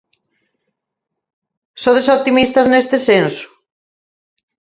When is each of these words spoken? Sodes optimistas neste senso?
Sodes 1.83 2.07
optimistas 2.17 2.67
neste 2.73 2.97
senso? 3.07 3.47